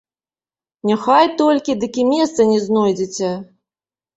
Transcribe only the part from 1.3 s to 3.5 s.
толькі, дык і месца не знойдзеце!